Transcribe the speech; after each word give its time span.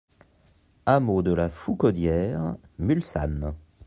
Hameau 0.87 1.21
de 1.21 1.31
la 1.31 1.47
Foucaudière, 1.51 2.55
Mulsanne 2.79 3.53